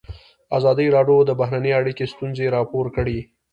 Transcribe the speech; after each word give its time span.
ازادي 0.57 0.87
راډیو 0.95 1.17
د 1.25 1.31
بهرنۍ 1.39 1.71
اړیکې 1.79 2.05
ستونزې 2.13 2.45
راپور 2.55 2.85
کړي. 2.95 3.19